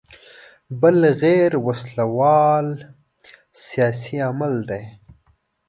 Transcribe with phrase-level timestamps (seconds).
[0.81, 2.67] بل غیر وسله وال
[3.65, 4.83] سیاسي عمل دی.